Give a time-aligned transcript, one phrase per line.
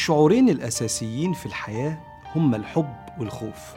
[0.00, 1.98] الشعورين الأساسيين في الحياة
[2.36, 3.74] هما الحب والخوف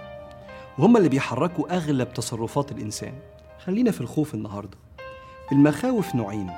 [0.77, 3.13] وهما اللي بيحركوا أغلب تصرفات الإنسان.
[3.65, 4.77] خلينا في الخوف النهاردة.
[5.51, 6.51] المخاوف نوعين.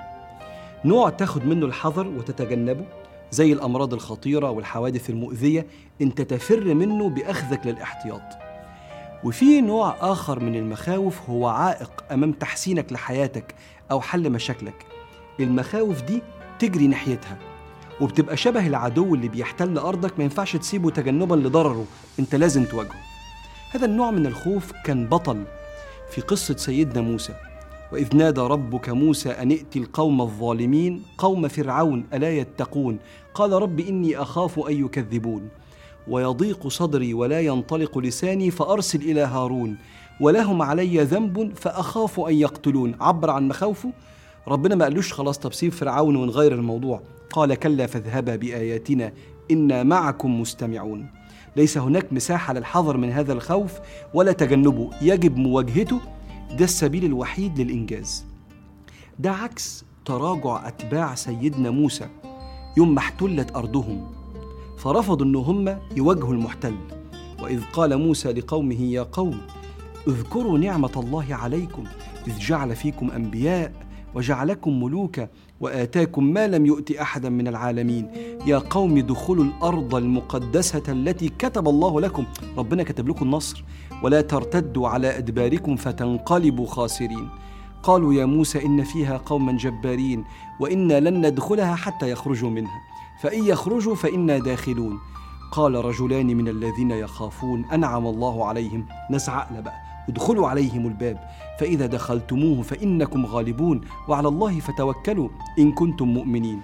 [0.86, 2.86] نوع تاخد منه الحذر وتتجنبه
[3.32, 5.68] زي الأمراض الخطيرة والحوادث المؤذية
[6.02, 8.38] انت تفر منه بأخذك للإحتياط.
[9.24, 13.56] وفي نوع آخر من المخاوف هو عائق أمام تحسينك لحياتك
[13.92, 14.86] أو حل مشاكلك.
[15.40, 16.22] المخاوف دي
[16.60, 17.55] تجري ناحيتها.
[18.02, 21.86] وبتبقى شبه العدو اللي بيحتل أرضك ما ينفعش تسيبه تجنبا لضرره.
[22.20, 23.02] أنت لازم تواجهه.
[23.72, 25.44] هذا النوع من الخوف كان بطل
[26.12, 27.34] في قصة سيدنا موسى.
[27.92, 33.00] وإذ نادى ربك موسى أن ائت القوم الظالمين قوم فرعون ألا يتقون؟
[33.34, 35.50] قال رب إني أخاف أن يكذبون.
[36.08, 39.78] ويضيق صدري ولا ينطلق لساني فأرسل إلى هارون.
[40.22, 42.96] ولهم علي ذنب فأخاف أن يقتلون.
[43.02, 43.92] عبر عن مخاوفه
[44.48, 47.02] ربنا ما قالوش خلاص طب سيب فرعون ونغير الموضوع.
[47.32, 49.12] قال كلا فاذهبا بآياتنا
[49.52, 51.08] إنا معكم مستمعون.
[51.56, 53.72] ليس هناك مساحة للحذر من هذا الخوف
[54.14, 54.90] ولا تجنبه.
[55.02, 56.00] يجب مواجهته.
[56.58, 58.26] ده السبيل الوحيد للإنجاز.
[59.20, 62.08] ده عكس تراجع أتباع سيدنا موسى
[62.78, 64.12] يوم ما احتلت أرضهم.
[64.78, 66.76] فرفضوا أن هم يواجهوا المحتل.
[67.44, 69.42] وإذ قال موسى لقومه يا قوم
[70.08, 71.84] اذكروا نعمة الله عليكم
[72.28, 73.85] إذ جعل فيكم أنبياء
[74.16, 75.28] وجعلكم ملوكا
[75.62, 78.12] وآتاكم ما لم يؤت أحدا من العالمين.
[78.46, 82.26] يا قوم ادخلوا الأرض المقدسة التي كتب الله لكم.
[82.58, 83.64] ربنا كتب لكم النصر.
[84.04, 87.30] ولا ترتدوا على أدباركم فتنقلبوا خاسرين.
[87.84, 90.24] قالوا يا موسى إن فيها قوما جبارين
[90.60, 92.82] وإنا لن ندخلها حتى يخرجوا منها.
[93.22, 95.00] فإن يخرجوا فإنا داخلون.
[95.52, 98.86] قال رجلان من الذين يخافون أنعم الله عليهم.
[99.12, 101.20] نزعقنا بقى ادخلوا عليهم الباب
[101.60, 105.30] فإذا دخلتموه فإنكم غالبون وعلى الله فتوكلوا
[105.60, 106.62] إن كنتم مؤمنين.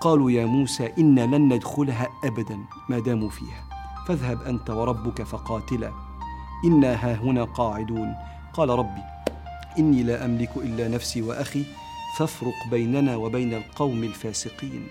[0.00, 3.64] قالوا يا موسى إنا لن ندخلها أبدا ما داموا فيها.
[4.08, 5.92] فاذهب أنت وربك فقاتلا.
[6.64, 8.14] إنا هاهنا قاعدون.
[8.52, 9.02] قال ربي
[9.78, 11.64] إني لا أملك إلا نفسي وأخي
[12.18, 14.86] فافرق بيننا وبين القوم الفاسقين.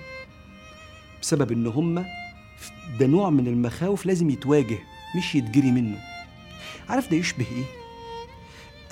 [1.21, 2.05] بسبب إن هم
[2.99, 4.77] ده نوع من المخاوف لازم يتواجه
[5.17, 5.97] مش يتجري منه.
[6.89, 7.84] عارف ده يشبه إيه؟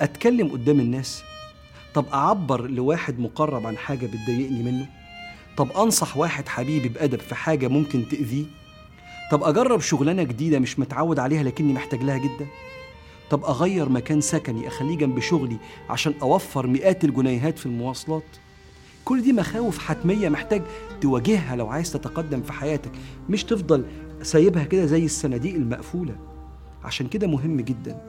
[0.00, 1.22] أتكلم قدام الناس؟
[1.94, 4.86] طب أعبر لواحد مقرب عن حاجة بتضايقني منه؟
[5.56, 8.44] طب أنصح واحد حبيبي بأدب في حاجة ممكن تأذيه؟
[9.30, 12.46] طب أجرب شغلانة جديدة مش متعود عليها لكني محتاج لها جدا؟
[13.30, 15.56] طب أغير مكان سكني أخليه جنب شغلي
[15.90, 18.24] عشان أوفر مئات الجنيهات في المواصلات؟
[19.04, 20.62] كل دي مخاوف حتمية محتاج
[21.00, 22.92] تواجهها لو عايز تتقدم في حياتك
[23.30, 23.84] مش تفضل
[24.22, 26.16] سايبها كده زي الصناديق المقفولة.
[26.84, 28.00] عشان كده مهم جدا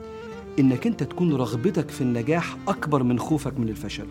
[0.58, 4.06] إنك أنت تكون رغبتك في النجاح أكبر من خوفك من الفشل.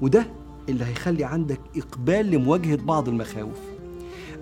[0.00, 0.26] وده
[0.68, 3.58] اللي هيخلي عندك إقبال لمواجهة بعض المخاوف.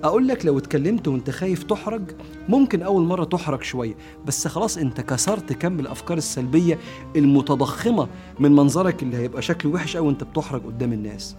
[0.04, 2.02] أقول لك لو اتكلمت وأنت خايف تحرج
[2.48, 3.94] ممكن أول مرة تحرج شوية
[4.26, 6.78] بس خلاص أنت كسرت كم الأفكار السلبية
[7.16, 8.08] المتضخمة
[8.40, 11.36] من منظرك اللي هيبقى شكله وحش قوي وأنت بتحرج قدام الناس.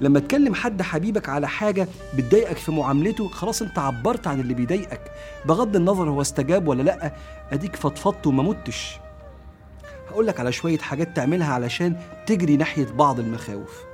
[0.00, 5.10] لما تكلم حد حبيبك على حاجة بتضايقك في معاملته خلاص أنت عبرت عن اللي بيضايقك.
[5.46, 7.14] بغض النظر هو استجاب ولا لأ
[7.52, 8.98] أديك فضفضت وما متش.
[10.14, 13.84] هقول لك على شوية حاجات تعملها علشان تجري ناحية بعض المخاوف.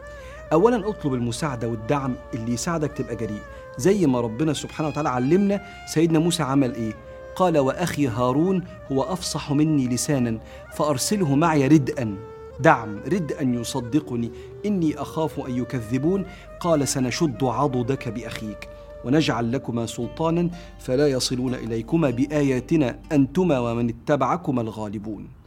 [0.52, 3.40] أولا اطلب المساعدة والدعم اللي يساعدك تبقى جريء.
[3.78, 6.92] زي ما ربنا سبحانه وتعالى علمنا سيدنا موسى عمل إيه؟
[7.36, 10.38] قال وأخي هارون هو أفصح مني لسانا
[10.74, 12.16] فأرسله معي ردءا.
[12.60, 14.30] دعم رد أن يصدقني
[14.66, 16.26] إني أخاف أن يكذبون.
[16.60, 18.68] قال سنشد عضدك بأخيك
[19.04, 25.39] ونجعل لكما سلطانا فلا يصلون إليكما بآياتنا أنتما ومن اتبعكما الغالبون.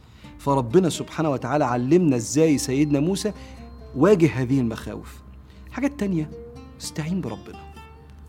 [0.44, 3.32] فربنا سبحانه وتعالى علمنا إزاي سيدنا موسى
[3.96, 5.22] واجه هذه المخاوف.
[5.70, 6.30] حاجات تانية
[6.80, 7.58] استعين بربنا.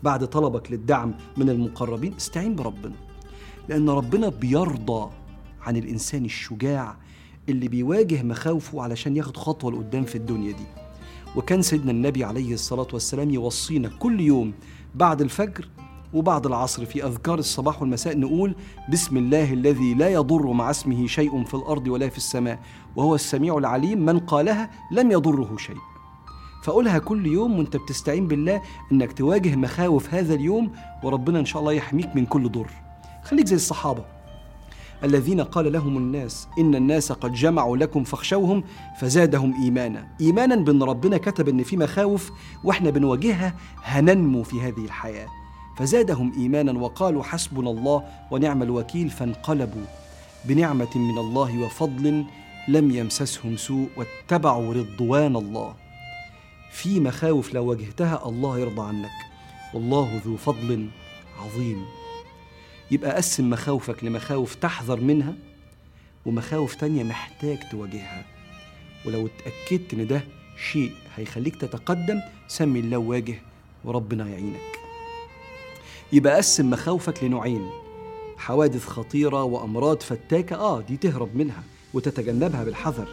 [0.02, 2.94] بعد طلبك للدعم من المقربين استعين بربنا.
[3.68, 5.10] لأن ربنا بيرضى
[5.62, 6.96] عن الإنسان الشجاع
[7.48, 10.66] اللي بيواجه مخاوفه علشان ياخد خطوة لقدام في الدنيا دي.
[11.36, 14.52] وكان سيدنا النبي عليه الصلاة والسلام يوصينا كل يوم
[14.94, 15.68] بعد الفجر
[16.16, 18.54] وبعد العصر في أذكار الصباح والمساء نقول
[18.92, 22.58] بسم الله الذي لا يضر مع اسمه شيء في الأرض ولا في السماء
[22.96, 24.06] وهو السميع العليم.
[24.06, 25.76] من قالها لم يضره شيء.
[26.64, 30.72] فقولها كل يوم وانت بتستعين بالله إنك تواجه مخاوف هذا اليوم
[31.02, 32.70] وربنا إن شاء الله يحميك من كل ضر.
[33.24, 34.04] خليك زي الصحابة
[35.04, 38.64] الذين قال لهم الناس إن الناس قد جمعوا لكم فاخشوهم
[39.00, 40.08] فزادهم إيمانا.
[40.20, 42.30] إيمانا بأن ربنا كتب إن في مخاوف
[42.64, 45.45] وإحنا بنواجهها هننمو في هذه الحياة.
[45.76, 49.84] فزادهم إيمانا وقالوا حسبنا الله ونعم الوكيل فانقلبوا
[50.44, 52.24] بنعمة من الله وفضل
[52.68, 55.74] لم يمسسهم سوء واتبعوا رضوان الله.
[56.72, 59.10] في مخاوف لو واجهتها الله يرضى عنك.
[59.74, 60.88] والله ذو فضل
[61.44, 61.84] عظيم.
[62.90, 65.34] يبقى قسم مخاوفك لمخاوف تحذر منها
[66.26, 68.24] ومخاوف تانية محتاج تواجهها.
[69.06, 70.20] ولو اتأكدت إن ده
[70.72, 73.38] شيء هيخليك تتقدم سمي الله واجه
[73.84, 74.75] وربنا يعينك.
[76.12, 77.66] يبقى قسم مخاوفك لنوعين
[78.36, 81.62] حوادث خطيرة وأمراض فتاكة آه دي تهرب منها
[81.94, 83.08] وتتجنبها بالحذر.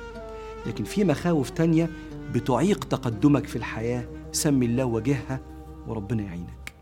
[0.66, 1.90] لكن في مخاوف تانية
[2.34, 5.40] بتعيق تقدمك في الحياة سمي الله واجهها
[5.88, 6.74] وربنا يعينك.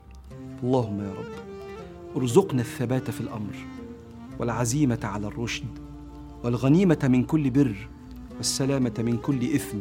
[0.63, 1.31] اللهم يا رب
[2.17, 3.55] ارزقنا الثبات في الأمر
[4.39, 5.79] والعزيمة على الرشد
[6.43, 7.75] والغنيمة من كل بر
[8.37, 9.77] والسلامة من كل إثم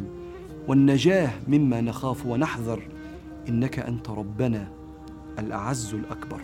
[0.69, 2.83] والنجاة مما نخاف ونحذر.
[3.49, 4.80] إنك أنت ربنا
[5.41, 6.41] الأعز الأكبر.